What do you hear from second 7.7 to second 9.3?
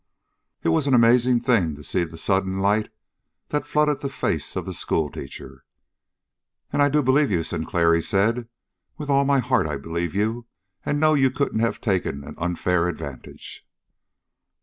he said. "With all